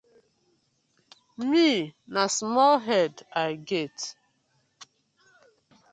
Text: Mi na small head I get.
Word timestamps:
Mi 1.49 1.67
na 2.13 2.23
small 2.37 2.75
head 2.87 3.13
I 3.45 3.49
get. 3.69 3.97